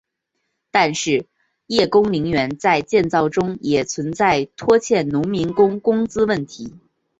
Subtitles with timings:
[0.71, 1.27] 但是
[1.67, 6.73] 叶公陵园在建造中也存在拖欠农民工工资问题。